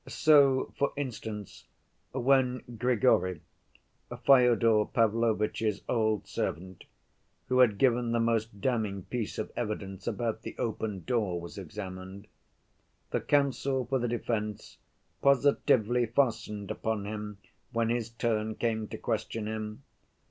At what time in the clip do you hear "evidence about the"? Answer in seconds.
9.55-10.57